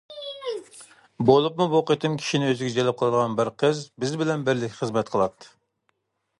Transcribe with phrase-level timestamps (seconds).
[1.29, 5.57] بولۇپمۇ، بۇ قېتىم كىشىنى ئۆزىگە جەلپ قىلىدىغان بىر قىز بىز بىلەن بىرلىكتە خىزمەت قىلاتتى.